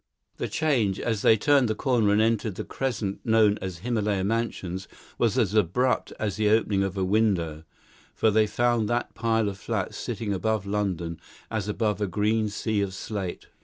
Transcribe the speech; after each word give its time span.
The 0.37 0.47
change, 0.47 0.99
as 0.99 1.21
they 1.21 1.37
turned 1.37 1.67
the 1.67 1.75
corner 1.75 2.11
and 2.11 2.19
entered 2.19 2.55
the 2.55 2.63
crescent 2.63 3.19
known 3.23 3.59
as 3.61 3.81
Himylaya 3.81 4.23
Mansions, 4.25 4.87
was 5.19 5.37
as 5.37 5.53
abrupt 5.53 6.11
as 6.19 6.37
the 6.37 6.49
opening 6.49 6.81
of 6.81 6.97
a 6.97 7.03
window; 7.05 7.65
for 8.15 8.31
they 8.31 8.47
found 8.47 8.89
that 8.89 9.13
pile 9.13 9.47
of 9.47 9.59
flats 9.59 9.97
sitting 9.97 10.33
above 10.33 10.65
London 10.65 11.19
as 11.51 11.67
above 11.67 12.01
a 12.01 12.07
green 12.07 12.49
sea 12.49 12.81
of 12.81 12.95
slate. 12.95 13.45